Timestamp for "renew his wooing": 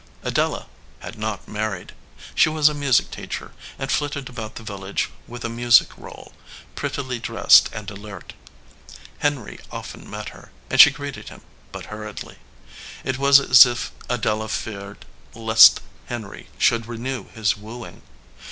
16.87-18.01